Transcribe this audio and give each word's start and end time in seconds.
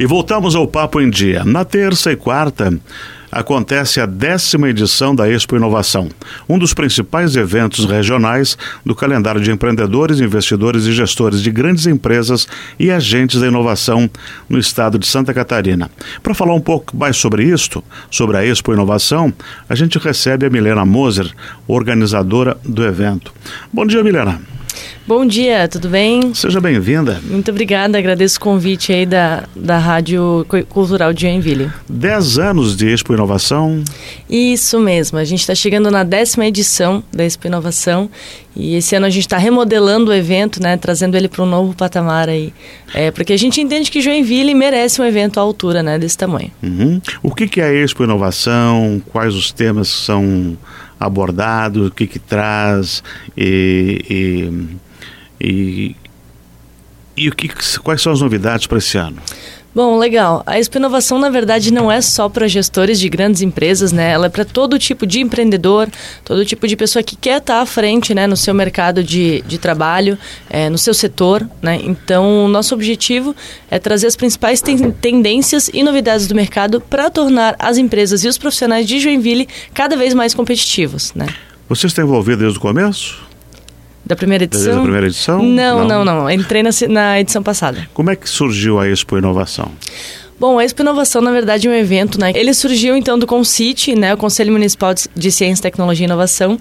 E 0.00 0.06
voltamos 0.06 0.54
ao 0.54 0.66
Papo 0.66 0.98
em 0.98 1.10
Dia. 1.10 1.44
Na 1.44 1.62
terça 1.62 2.10
e 2.10 2.16
quarta 2.16 2.72
acontece 3.30 4.00
a 4.00 4.06
décima 4.06 4.70
edição 4.70 5.14
da 5.14 5.28
Expo 5.28 5.56
Inovação, 5.56 6.08
um 6.48 6.58
dos 6.58 6.72
principais 6.72 7.36
eventos 7.36 7.84
regionais 7.84 8.56
do 8.82 8.94
calendário 8.94 9.42
de 9.42 9.50
empreendedores, 9.50 10.18
investidores 10.18 10.86
e 10.86 10.94
gestores 10.94 11.42
de 11.42 11.50
grandes 11.50 11.86
empresas 11.86 12.48
e 12.78 12.90
agentes 12.90 13.42
da 13.42 13.46
inovação 13.46 14.08
no 14.48 14.58
estado 14.58 14.98
de 14.98 15.06
Santa 15.06 15.34
Catarina. 15.34 15.90
Para 16.22 16.32
falar 16.32 16.54
um 16.54 16.62
pouco 16.62 16.96
mais 16.96 17.18
sobre 17.18 17.44
isto, 17.44 17.84
sobre 18.10 18.38
a 18.38 18.44
Expo 18.44 18.72
Inovação, 18.72 19.30
a 19.68 19.74
gente 19.74 19.98
recebe 19.98 20.46
a 20.46 20.50
Milena 20.50 20.86
Moser, 20.86 21.30
organizadora 21.68 22.56
do 22.64 22.82
evento. 22.86 23.34
Bom 23.70 23.84
dia, 23.84 24.02
Milena. 24.02 24.49
Bom 25.10 25.26
dia, 25.26 25.66
tudo 25.66 25.88
bem? 25.88 26.32
Seja 26.34 26.60
bem-vinda. 26.60 27.20
Muito 27.24 27.50
obrigada, 27.50 27.98
agradeço 27.98 28.36
o 28.36 28.40
convite 28.40 28.92
aí 28.92 29.04
da, 29.04 29.42
da 29.56 29.76
Rádio 29.76 30.46
Cultural 30.68 31.12
de 31.12 31.22
Joinville. 31.22 31.68
Dez 31.88 32.38
anos 32.38 32.76
de 32.76 32.88
Expo 32.88 33.12
Inovação. 33.12 33.82
Isso 34.30 34.78
mesmo, 34.78 35.18
a 35.18 35.24
gente 35.24 35.40
está 35.40 35.52
chegando 35.52 35.90
na 35.90 36.04
décima 36.04 36.46
edição 36.46 37.02
da 37.12 37.24
Expo 37.24 37.48
Inovação 37.48 38.08
e 38.54 38.76
esse 38.76 38.94
ano 38.94 39.06
a 39.06 39.10
gente 39.10 39.24
está 39.24 39.36
remodelando 39.36 40.12
o 40.12 40.14
evento, 40.14 40.62
né, 40.62 40.76
trazendo 40.76 41.16
ele 41.16 41.26
para 41.26 41.42
um 41.42 41.46
novo 41.46 41.74
patamar 41.74 42.28
aí, 42.28 42.54
é, 42.94 43.10
porque 43.10 43.32
a 43.32 43.36
gente 43.36 43.60
entende 43.60 43.90
que 43.90 44.00
Joinville 44.00 44.54
merece 44.54 45.02
um 45.02 45.04
evento 45.04 45.38
à 45.38 45.42
altura, 45.42 45.82
né, 45.82 45.98
desse 45.98 46.16
tamanho. 46.16 46.52
Uhum. 46.62 47.02
O 47.20 47.34
que, 47.34 47.48
que 47.48 47.60
é 47.60 47.64
a 47.64 47.74
Expo 47.74 48.04
Inovação? 48.04 49.02
Quais 49.10 49.34
os 49.34 49.50
temas 49.50 49.90
que 49.92 50.04
são 50.06 50.56
abordados? 51.00 51.88
O 51.88 51.90
que, 51.90 52.06
que 52.06 52.20
traz? 52.20 53.02
e, 53.36 54.04
e 54.08 54.78
e, 55.40 55.96
e 57.16 57.28
o 57.28 57.34
que, 57.34 57.48
quais 57.80 58.02
são 58.02 58.12
as 58.12 58.20
novidades 58.20 58.66
para 58.66 58.78
esse 58.78 58.98
ano? 58.98 59.20
Bom, 59.72 59.96
legal. 59.98 60.42
A 60.46 60.58
Expo 60.58 60.78
Inovação, 60.78 61.16
na 61.16 61.30
verdade, 61.30 61.72
não 61.72 61.92
é 61.92 62.00
só 62.00 62.28
para 62.28 62.48
gestores 62.48 62.98
de 62.98 63.08
grandes 63.08 63.40
empresas, 63.40 63.92
né? 63.92 64.10
Ela 64.10 64.26
é 64.26 64.28
para 64.28 64.44
todo 64.44 64.76
tipo 64.80 65.06
de 65.06 65.20
empreendedor, 65.20 65.88
todo 66.24 66.44
tipo 66.44 66.66
de 66.66 66.76
pessoa 66.76 67.04
que 67.04 67.14
quer 67.14 67.38
estar 67.38 67.54
tá 67.54 67.62
à 67.62 67.66
frente, 67.66 68.12
né? 68.12 68.26
No 68.26 68.36
seu 68.36 68.52
mercado 68.52 69.04
de, 69.04 69.42
de 69.42 69.58
trabalho, 69.58 70.18
é, 70.48 70.68
no 70.68 70.76
seu 70.76 70.92
setor, 70.92 71.48
né? 71.62 71.80
Então, 71.84 72.46
o 72.46 72.48
nosso 72.48 72.74
objetivo 72.74 73.34
é 73.70 73.78
trazer 73.78 74.08
as 74.08 74.16
principais 74.16 74.60
ten 74.60 74.90
tendências 74.90 75.70
e 75.72 75.84
novidades 75.84 76.26
do 76.26 76.34
mercado 76.34 76.80
para 76.80 77.08
tornar 77.08 77.54
as 77.56 77.78
empresas 77.78 78.24
e 78.24 78.28
os 78.28 78.36
profissionais 78.36 78.88
de 78.88 78.98
Joinville 78.98 79.48
cada 79.72 79.96
vez 79.96 80.14
mais 80.14 80.34
competitivos, 80.34 81.14
né? 81.14 81.28
Você 81.68 81.86
está 81.86 82.02
envolvido 82.02 82.38
desde 82.38 82.58
o 82.58 82.60
começo? 82.60 83.29
Da 84.10 84.16
primeira 84.16 84.42
edição? 84.42 84.64
Desde 84.64 84.80
a 84.80 84.82
primeira 84.82 85.06
edição? 85.06 85.40
Não, 85.40 85.86
não, 85.86 86.04
não. 86.04 86.22
não. 86.22 86.30
Entrei 86.30 86.64
na, 86.64 86.70
na 86.88 87.20
edição 87.20 87.44
passada. 87.44 87.88
Como 87.94 88.10
é 88.10 88.16
que 88.16 88.28
surgiu 88.28 88.80
a 88.80 88.88
Expo 88.88 89.16
Inovação? 89.16 89.70
Bom, 90.40 90.58
a 90.58 90.64
Expo 90.64 90.80
Inovação, 90.80 91.20
na 91.20 91.30
verdade, 91.30 91.68
é 91.68 91.70
um 91.70 91.74
evento, 91.74 92.18
né? 92.18 92.32
Ele 92.34 92.54
surgiu, 92.54 92.96
então, 92.96 93.18
do 93.18 93.26
CONCIT, 93.26 93.94
né? 93.94 94.14
O 94.14 94.16
Conselho 94.16 94.50
Municipal 94.50 94.94
de 95.14 95.30
Ciência, 95.30 95.64
Tecnologia 95.64 96.06
e 96.06 96.08
Inovação, 96.08 96.58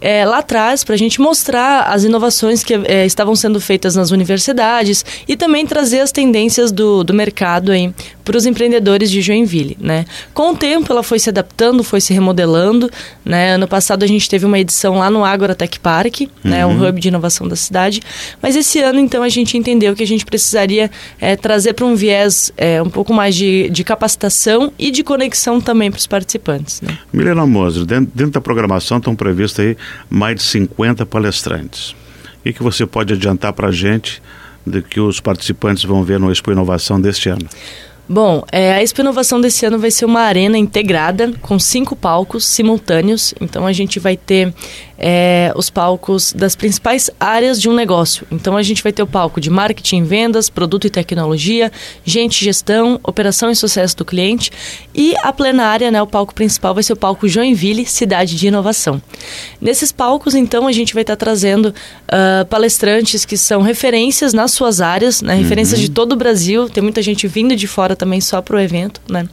é, 0.00 0.24
lá 0.24 0.38
atrás, 0.38 0.82
para 0.82 0.96
a 0.96 0.98
gente 0.98 1.20
mostrar 1.20 1.82
as 1.82 2.02
inovações 2.02 2.64
que 2.64 2.74
é, 2.74 3.06
estavam 3.06 3.36
sendo 3.36 3.60
feitas 3.60 3.94
nas 3.94 4.10
universidades 4.10 5.04
e 5.28 5.36
também 5.36 5.64
trazer 5.64 6.00
as 6.00 6.10
tendências 6.10 6.72
do, 6.72 7.04
do 7.04 7.14
mercado 7.14 7.70
aí 7.70 7.94
para 8.24 8.36
os 8.36 8.46
empreendedores 8.46 9.10
de 9.10 9.20
Joinville, 9.22 9.76
né? 9.80 10.06
Com 10.34 10.50
o 10.50 10.56
tempo, 10.56 10.92
ela 10.92 11.02
foi 11.02 11.20
se 11.20 11.28
adaptando, 11.28 11.84
foi 11.84 12.00
se 12.00 12.12
remodelando, 12.12 12.90
né? 13.24 13.54
Ano 13.54 13.68
passado, 13.68 14.02
a 14.02 14.08
gente 14.08 14.28
teve 14.28 14.44
uma 14.44 14.58
edição 14.58 14.98
lá 14.98 15.08
no 15.08 15.24
Agorotech 15.24 15.78
Park, 15.78 16.20
uhum. 16.22 16.28
né? 16.42 16.66
O 16.66 16.70
hub 16.70 17.00
de 17.00 17.08
inovação 17.08 17.46
da 17.46 17.54
cidade. 17.54 18.00
Mas 18.42 18.56
esse 18.56 18.80
ano, 18.80 18.98
então, 18.98 19.22
a 19.22 19.28
gente 19.28 19.56
entendeu 19.56 19.94
que 19.94 20.02
a 20.02 20.06
gente 20.06 20.24
precisaria 20.26 20.90
é, 21.20 21.36
trazer 21.36 21.74
para 21.74 21.86
um 21.86 21.94
viés 21.94 22.52
é, 22.56 22.82
um 22.82 22.90
pouco 22.90 23.12
mais 23.12 23.19
mais 23.20 23.36
de, 23.36 23.68
de 23.68 23.84
capacitação 23.84 24.72
e 24.78 24.90
de 24.90 25.04
conexão 25.04 25.60
também 25.60 25.90
para 25.90 25.98
os 25.98 26.06
participantes. 26.06 26.80
Né? 26.80 26.98
Milena 27.12 27.46
Moser, 27.46 27.84
dentro, 27.84 28.10
dentro, 28.14 28.32
da 28.32 28.40
programação 28.40 28.96
estão 28.96 29.14
previstos 29.14 29.60
aí 29.60 29.76
mais 30.08 30.36
de 30.36 30.42
50 30.44 31.04
palestrantes. 31.04 31.94
O 32.38 32.50
que, 32.50 32.62
você 32.62 32.86
pode 32.86 33.12
adiantar 33.12 33.52
para 33.52 33.68
a 33.68 33.70
gente 33.70 34.22
do 34.64 34.80
que 34.80 34.98
os 34.98 35.20
participantes 35.20 35.84
vão 35.84 36.02
ver 36.02 36.18
no 36.18 36.32
Expo 36.32 36.50
Inovação 36.50 36.98
deste 36.98 37.28
ano? 37.28 37.46
Bom, 38.12 38.42
é, 38.50 38.72
a 38.72 38.82
Expo 38.82 39.02
Inovação 39.02 39.40
desse 39.40 39.64
ano 39.64 39.78
vai 39.78 39.92
ser 39.92 40.04
uma 40.04 40.22
arena 40.22 40.58
integrada 40.58 41.32
com 41.40 41.60
cinco 41.60 41.94
palcos 41.94 42.44
simultâneos. 42.44 43.32
Então 43.40 43.64
a 43.64 43.72
gente 43.72 44.00
vai 44.00 44.16
ter 44.16 44.52
é, 44.98 45.52
os 45.54 45.70
palcos 45.70 46.32
das 46.32 46.56
principais 46.56 47.08
áreas 47.20 47.60
de 47.60 47.68
um 47.68 47.72
negócio. 47.72 48.26
Então 48.28 48.56
a 48.56 48.64
gente 48.64 48.82
vai 48.82 48.90
ter 48.90 49.04
o 49.04 49.06
palco 49.06 49.40
de 49.40 49.48
marketing, 49.48 50.02
vendas, 50.02 50.50
produto 50.50 50.88
e 50.88 50.90
tecnologia, 50.90 51.70
gente, 52.04 52.44
gestão, 52.44 52.98
operação 53.04 53.48
e 53.48 53.54
sucesso 53.54 53.96
do 53.98 54.04
cliente 54.04 54.50
e 54.92 55.14
a 55.22 55.32
plenária, 55.32 55.88
né, 55.88 56.02
o 56.02 56.06
palco 56.06 56.34
principal 56.34 56.74
vai 56.74 56.82
ser 56.82 56.94
o 56.94 56.96
palco 56.96 57.28
Joinville, 57.28 57.86
cidade 57.86 58.34
de 58.34 58.48
inovação. 58.48 59.00
Nesses 59.60 59.92
palcos, 59.92 60.34
então, 60.34 60.66
a 60.66 60.72
gente 60.72 60.94
vai 60.94 61.02
estar 61.02 61.14
trazendo 61.14 61.72
uh, 62.10 62.44
palestrantes 62.46 63.24
que 63.24 63.36
são 63.36 63.62
referências 63.62 64.34
nas 64.34 64.52
suas 64.52 64.80
áreas, 64.80 65.22
né, 65.22 65.34
referências 65.34 65.78
uhum. 65.78 65.86
de 65.86 65.90
todo 65.90 66.12
o 66.12 66.16
Brasil. 66.16 66.68
Tem 66.68 66.82
muita 66.82 67.00
gente 67.00 67.26
vindo 67.26 67.54
de 67.54 67.66
fora 67.66 67.94
também 67.94 68.20
só 68.20 68.42
para 68.42 68.56
o 68.56 68.60
evento, 68.60 69.00
né? 69.08 69.28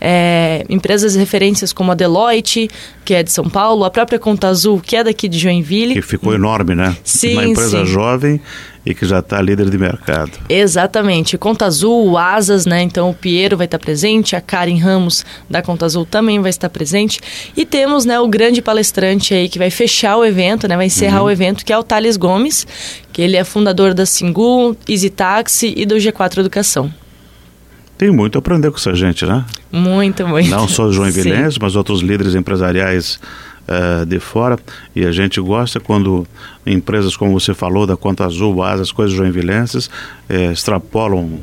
É, 0.00 0.64
empresas 0.68 1.14
referências 1.14 1.72
como 1.72 1.92
a 1.92 1.94
Deloitte, 1.94 2.68
que 3.04 3.14
é 3.14 3.22
de 3.22 3.32
São 3.32 3.48
Paulo, 3.48 3.84
a 3.84 3.90
própria 3.90 4.18
Conta 4.18 4.48
Azul, 4.48 4.80
que 4.80 4.96
é 4.96 5.04
daqui 5.04 5.28
de 5.28 5.38
Joinville. 5.38 5.94
Que 5.94 6.02
ficou 6.02 6.34
enorme, 6.34 6.74
né? 6.74 6.96
Sim, 7.02 7.34
Uma 7.34 7.44
empresa 7.44 7.84
sim. 7.84 7.92
jovem 7.92 8.40
e 8.84 8.94
que 8.94 9.04
já 9.04 9.18
está 9.18 9.40
líder 9.40 9.68
de 9.68 9.76
mercado. 9.76 10.32
Exatamente. 10.48 11.36
Conta 11.36 11.66
Azul, 11.66 12.12
o 12.12 12.18
Asas, 12.18 12.64
né? 12.64 12.82
Então 12.82 13.10
o 13.10 13.14
Piero 13.14 13.56
vai 13.56 13.66
estar 13.66 13.78
presente, 13.78 14.34
a 14.34 14.40
Karen 14.40 14.78
Ramos 14.78 15.24
da 15.48 15.60
Conta 15.60 15.84
Azul 15.84 16.06
também 16.06 16.40
vai 16.40 16.50
estar 16.50 16.70
presente. 16.70 17.20
E 17.56 17.66
temos, 17.66 18.04
né, 18.04 18.18
o 18.18 18.28
grande 18.28 18.62
palestrante 18.62 19.34
aí 19.34 19.48
que 19.48 19.58
vai 19.58 19.70
fechar 19.70 20.16
o 20.16 20.24
evento, 20.24 20.66
né? 20.66 20.76
Vai 20.76 20.86
encerrar 20.86 21.20
uhum. 21.20 21.26
o 21.26 21.30
evento, 21.30 21.64
que 21.64 21.72
é 21.72 21.78
o 21.78 21.82
Thales 21.82 22.16
Gomes, 22.16 22.66
que 23.12 23.20
ele 23.20 23.36
é 23.36 23.44
fundador 23.44 23.92
da 23.92 24.06
Singu, 24.06 24.76
Easy 24.88 25.10
Taxi 25.10 25.74
e 25.76 25.84
do 25.84 25.96
G4 25.96 26.38
Educação. 26.38 26.92
Tem 27.98 28.10
muito 28.10 28.36
a 28.36 28.38
aprender 28.38 28.70
com 28.70 28.78
essa 28.78 28.94
gente, 28.94 29.26
né? 29.26 29.44
Muito, 29.70 30.26
muito. 30.26 30.48
Não 30.48 30.66
só 30.66 30.86
os 30.86 30.94
joinvilenses, 30.96 31.58
mas 31.58 31.76
outros 31.76 32.00
líderes 32.00 32.34
empresariais 32.34 33.20
uh, 33.70 34.04
de 34.04 34.18
fora. 34.18 34.58
E 34.94 35.04
a 35.06 35.12
gente 35.12 35.40
gosta 35.40 35.78
quando 35.78 36.26
empresas, 36.66 37.16
como 37.16 37.38
você 37.38 37.54
falou, 37.54 37.86
da 37.86 37.96
Conta 37.96 38.24
Azul, 38.26 38.62
as 38.62 38.92
coisas 38.92 39.16
joinvilenses, 39.16 39.88
eh, 40.28 40.52
extrapolam 40.52 41.40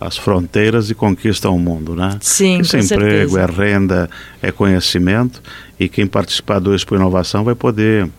as 0.00 0.16
fronteiras 0.16 0.90
e 0.90 0.94
conquistam 0.94 1.54
o 1.54 1.58
mundo, 1.58 1.94
né? 1.94 2.18
Sim, 2.20 2.60
Isso 2.60 2.76
é 2.76 2.80
emprego, 2.80 3.32
certeza. 3.32 3.40
é 3.40 3.70
renda, 3.70 4.10
é 4.42 4.52
conhecimento 4.52 5.42
e 5.80 5.88
quem 5.88 6.06
participar 6.06 6.58
do 6.58 6.74
Expo 6.74 6.94
Inovação 6.94 7.44
vai 7.44 7.54
poder 7.54 8.10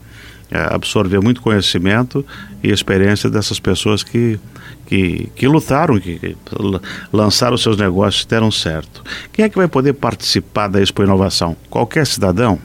é, 0.49 0.57
absorver 0.73 1.19
muito 1.19 1.41
conhecimento 1.41 2.25
e 2.63 2.71
experiência 2.71 3.29
dessas 3.29 3.59
pessoas 3.59 4.01
que, 4.01 4.39
que, 4.87 5.29
que 5.35 5.47
lutaram, 5.47 5.99
que, 5.99 6.17
que 6.17 6.35
lançaram 7.13 7.57
seus 7.57 7.77
negócios 7.77 8.23
e 8.23 8.27
deram 8.27 8.49
certo. 8.49 9.03
Quem 9.31 9.45
é 9.45 9.49
que 9.49 9.57
vai 9.57 9.67
poder 9.67 9.93
participar 9.93 10.67
da 10.67 10.81
Expo 10.81 11.03
Inovação? 11.03 11.55
Qualquer 11.69 12.07
cidadão? 12.07 12.59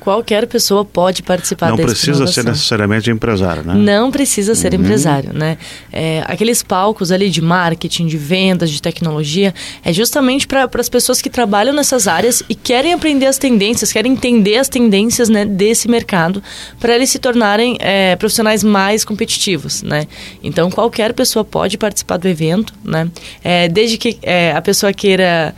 Qualquer 0.00 0.46
pessoa 0.46 0.84
pode 0.84 1.22
participar 1.22 1.70
Não 1.70 1.76
precisa 1.76 2.26
ser 2.26 2.44
necessariamente 2.44 3.10
empresário, 3.10 3.62
né? 3.64 3.74
Não 3.74 4.10
precisa 4.10 4.54
ser 4.54 4.72
uhum. 4.72 4.80
empresário, 4.80 5.32
né? 5.32 5.58
É, 5.92 6.22
aqueles 6.26 6.62
palcos 6.62 7.12
ali 7.12 7.30
de 7.30 7.42
marketing, 7.42 8.06
de 8.06 8.16
vendas, 8.16 8.70
de 8.70 8.80
tecnologia, 8.80 9.54
é 9.84 9.92
justamente 9.92 10.46
para 10.46 10.68
as 10.74 10.88
pessoas 10.88 11.20
que 11.20 11.28
trabalham 11.28 11.74
nessas 11.74 12.06
áreas 12.06 12.42
e 12.48 12.54
querem 12.54 12.92
aprender 12.92 13.26
as 13.26 13.38
tendências, 13.38 13.92
querem 13.92 14.12
entender 14.12 14.56
as 14.56 14.68
tendências 14.68 15.28
né, 15.28 15.44
desse 15.44 15.88
mercado, 15.88 16.42
para 16.78 16.94
eles 16.94 17.10
se 17.10 17.18
tornarem 17.18 17.76
é, 17.80 18.16
profissionais 18.16 18.62
mais 18.62 19.04
competitivos, 19.04 19.82
né? 19.82 20.06
Então, 20.42 20.70
qualquer 20.70 21.12
pessoa 21.12 21.44
pode 21.44 21.76
participar 21.76 22.16
do 22.16 22.28
evento, 22.28 22.72
né? 22.84 23.08
É, 23.42 23.68
desde 23.68 23.98
que 23.98 24.18
é, 24.22 24.52
a 24.52 24.62
pessoa 24.62 24.92
queira 24.92 25.54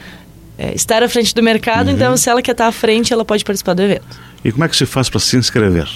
é, 0.59 0.75
estar 0.75 1.03
à 1.03 1.09
frente 1.09 1.35
do 1.35 1.43
mercado, 1.43 1.89
uhum. 1.89 1.95
então 1.95 2.17
se 2.17 2.29
ela 2.29 2.43
quer 2.43 2.53
estar 2.53 2.67
à 2.67 2.73
frente, 2.73 3.13
ela 3.13 3.25
pode 3.25 3.45
participar 3.45 3.75
do 3.75 3.83
evento. 3.83 4.30
E 4.45 4.51
como 4.51 4.65
é 4.65 4.69
que 4.69 4.77
se 4.77 4.87
faz 4.87 5.09
para 5.09 5.21
se 5.21 5.37
inscrever? 5.37 5.89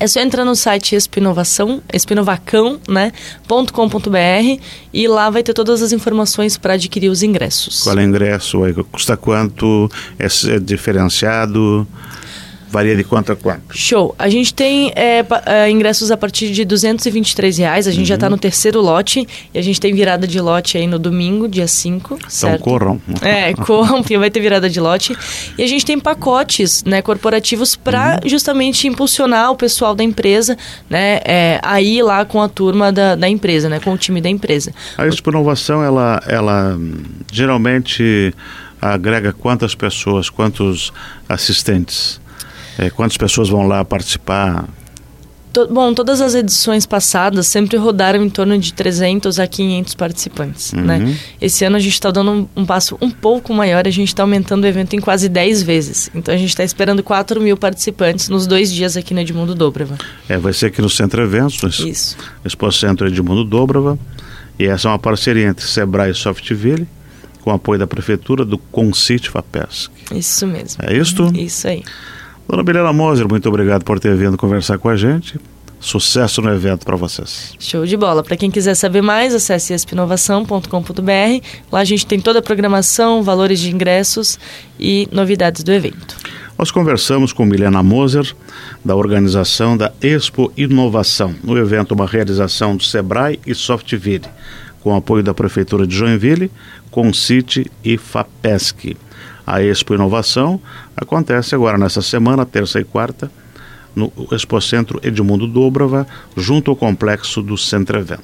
É 0.00 0.06
só 0.08 0.20
entrar 0.20 0.44
no 0.44 0.56
site 0.56 0.96
Espinovação, 0.96 1.80
espinovacão, 1.92 2.80
né, 2.88 3.12
.com.br 3.46 4.62
e 4.92 5.06
lá 5.06 5.30
vai 5.30 5.42
ter 5.42 5.54
todas 5.54 5.80
as 5.80 5.92
informações 5.92 6.58
para 6.58 6.74
adquirir 6.74 7.08
os 7.08 7.22
ingressos. 7.22 7.82
Qual 7.84 7.96
é 7.96 8.00
o 8.00 8.04
ingresso? 8.04 8.58
Custa 8.90 9.16
quanto? 9.16 9.88
É, 10.18 10.26
é 10.26 10.58
diferenciado? 10.58 11.86
Varia 12.72 12.96
de 12.96 13.04
quanto 13.04 13.30
a 13.30 13.36
quanto? 13.36 13.76
Show. 13.76 14.14
A 14.18 14.30
gente 14.30 14.54
tem 14.54 14.90
é, 14.96 15.22
é, 15.44 15.70
ingressos 15.70 16.10
a 16.10 16.16
partir 16.16 16.50
de 16.52 16.64
223 16.64 17.58
reais. 17.58 17.86
A 17.86 17.90
gente 17.90 17.98
tá 17.98 18.00
uhum. 18.00 18.06
já 18.06 18.14
está 18.14 18.30
no 18.30 18.38
terceiro 18.38 18.80
lote 18.80 19.28
e 19.52 19.58
a 19.58 19.62
gente 19.62 19.78
tem 19.78 19.94
virada 19.94 20.26
de 20.26 20.40
lote 20.40 20.78
aí 20.78 20.86
no 20.86 20.98
domingo, 20.98 21.46
dia 21.46 21.68
5. 21.68 22.14
Então 22.14 22.30
certo? 22.30 22.62
corram. 22.62 22.98
É, 23.20 23.52
corram, 23.66 24.00
porque 24.00 24.16
vai 24.16 24.30
ter 24.30 24.40
virada 24.40 24.70
de 24.70 24.80
lote. 24.80 25.14
E 25.58 25.62
a 25.62 25.66
gente 25.66 25.84
tem 25.84 26.00
pacotes 26.00 26.82
né, 26.84 27.02
corporativos 27.02 27.76
para 27.76 28.20
uhum. 28.22 28.30
justamente 28.30 28.88
impulsionar 28.88 29.50
o 29.50 29.56
pessoal 29.56 29.94
da 29.94 30.02
empresa 30.02 30.56
né, 30.88 31.20
é, 31.26 31.60
a 31.62 31.78
ir 31.82 32.02
lá 32.02 32.24
com 32.24 32.40
a 32.40 32.48
turma 32.48 32.90
da, 32.90 33.14
da 33.14 33.28
empresa, 33.28 33.68
né, 33.68 33.80
com 33.80 33.92
o 33.92 33.98
time 33.98 34.18
da 34.18 34.30
empresa. 34.30 34.72
A 34.96 35.06
Expo 35.06 35.28
Inovação, 35.28 35.84
ela, 35.84 36.22
ela 36.26 36.78
geralmente 37.30 38.32
agrega 38.80 39.32
quantas 39.32 39.74
pessoas, 39.74 40.30
quantos 40.30 40.90
assistentes? 41.28 42.21
É, 42.78 42.90
quantas 42.90 43.16
pessoas 43.16 43.48
vão 43.48 43.66
lá 43.66 43.84
participar? 43.84 44.68
To, 45.52 45.68
bom, 45.68 45.92
todas 45.92 46.22
as 46.22 46.34
edições 46.34 46.86
passadas 46.86 47.46
sempre 47.46 47.76
rodaram 47.76 48.24
em 48.24 48.30
torno 48.30 48.58
de 48.58 48.72
300 48.72 49.38
a 49.38 49.46
500 49.46 49.94
participantes, 49.94 50.72
uhum. 50.72 50.80
né? 50.80 51.18
Esse 51.38 51.62
ano 51.64 51.76
a 51.76 51.78
gente 51.78 51.92
está 51.92 52.10
dando 52.10 52.30
um, 52.30 52.48
um, 52.56 52.64
passo 52.64 52.96
um 53.02 53.10
pouco 53.10 53.52
maior, 53.52 53.86
a 53.86 53.90
gente 53.90 54.08
está 54.08 54.22
aumentando 54.22 54.64
o 54.64 54.66
evento 54.66 54.96
em 54.96 55.00
quase 55.00 55.28
10 55.28 55.62
vezes. 55.62 56.10
Então 56.14 56.34
a 56.34 56.38
gente 56.38 56.48
está 56.48 56.64
esperando 56.64 57.02
4 57.02 57.38
mil 57.38 57.56
participantes 57.58 58.30
nos 58.30 58.46
dois 58.46 58.72
dias 58.72 58.96
aqui 58.96 59.12
no 59.12 59.20
Edmundo 59.20 59.54
Dobrava. 59.54 59.98
É, 60.26 60.38
vai 60.38 60.54
ser 60.54 60.66
aqui 60.66 60.80
no 60.80 60.88
Centro 60.88 61.22
Eventos, 61.22 61.80
Isso. 61.80 62.16
Expo 62.42 62.72
Centro 62.72 63.06
Edmundo 63.06 63.44
Dobrava. 63.44 63.98
E 64.58 64.64
essa 64.64 64.88
é 64.88 64.90
uma 64.90 64.98
parceria 64.98 65.48
entre 65.48 65.66
Sebrae 65.66 66.12
e 66.12 66.14
Softville, 66.14 66.86
com 67.42 67.50
apoio 67.50 67.78
da 67.78 67.86
Prefeitura 67.86 68.42
do 68.42 68.56
Concite 68.56 69.28
FAPESC. 69.28 69.90
Isso 70.14 70.46
mesmo. 70.46 70.82
É 70.82 70.96
isto? 70.96 71.30
Isso 71.34 71.68
aí. 71.68 71.82
Dona 72.52 72.62
Bilena 72.62 72.92
Moser, 72.92 73.26
muito 73.26 73.48
obrigado 73.48 73.82
por 73.82 73.98
ter 73.98 74.14
vindo 74.14 74.36
conversar 74.36 74.76
com 74.76 74.90
a 74.90 74.94
gente. 74.94 75.40
Sucesso 75.80 76.42
no 76.42 76.52
evento 76.52 76.84
para 76.84 76.96
vocês. 76.96 77.54
Show 77.58 77.86
de 77.86 77.96
bola. 77.96 78.22
Para 78.22 78.36
quem 78.36 78.50
quiser 78.50 78.74
saber 78.74 79.00
mais, 79.00 79.34
acesse 79.34 79.72
espinovação.com.br. 79.72 81.46
Lá 81.72 81.80
a 81.80 81.84
gente 81.84 82.04
tem 82.04 82.20
toda 82.20 82.40
a 82.40 82.42
programação, 82.42 83.22
valores 83.22 83.58
de 83.58 83.74
ingressos 83.74 84.38
e 84.78 85.08
novidades 85.10 85.64
do 85.64 85.72
evento. 85.72 86.14
Nós 86.58 86.70
conversamos 86.70 87.32
com 87.32 87.46
Milena 87.46 87.82
Moser, 87.82 88.34
da 88.84 88.94
organização 88.94 89.74
da 89.74 89.90
Expo 90.02 90.52
Inovação, 90.54 91.34
no 91.42 91.56
evento 91.56 91.94
uma 91.94 92.06
realização 92.06 92.76
do 92.76 92.84
Sebrae 92.84 93.40
e 93.46 93.54
Softville, 93.54 94.26
com 94.82 94.94
apoio 94.94 95.22
da 95.22 95.32
Prefeitura 95.32 95.86
de 95.86 95.96
Joinville, 95.96 96.50
Concite 96.90 97.72
e 97.82 97.96
FAPESC. 97.96 98.94
A 99.46 99.62
Expo 99.62 99.94
Inovação 99.94 100.60
acontece 100.96 101.54
agora 101.54 101.76
nessa 101.76 102.02
semana, 102.02 102.46
terça 102.46 102.80
e 102.80 102.84
quarta, 102.84 103.30
no 103.94 104.12
Expo 104.30 104.60
Centro 104.60 105.00
Edmundo 105.02 105.46
Dobrava, 105.46 106.06
junto 106.36 106.70
ao 106.70 106.76
complexo 106.76 107.42
do 107.42 107.58
Centro 107.58 107.98
Evento. 107.98 108.22